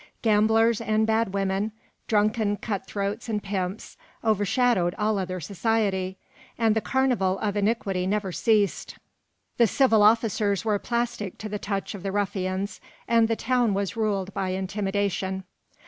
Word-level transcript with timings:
Gamblers 0.23 0.81
and 0.81 1.05
bad 1.05 1.31
women, 1.31 1.73
drunken 2.07 2.57
cut 2.57 2.87
throats 2.87 3.29
and 3.29 3.43
pimps, 3.43 3.97
overshadowed 4.23 4.95
all 4.97 5.19
other 5.19 5.39
society, 5.39 6.17
and 6.57 6.75
the 6.75 6.81
carnival 6.81 7.37
of 7.37 7.55
iniquity 7.55 8.07
never 8.07 8.31
ceased. 8.31 8.97
The 9.57 9.67
civil 9.67 10.01
officers 10.01 10.65
were 10.65 10.79
plastic 10.79 11.37
to 11.37 11.49
the 11.49 11.59
touch 11.59 11.93
of 11.93 12.01
the 12.01 12.11
ruffians, 12.11 12.81
and 13.07 13.27
the 13.27 13.35
town 13.35 13.75
was 13.75 13.95
ruled 13.95 14.33
by 14.33 14.49
intimidation. 14.49 15.43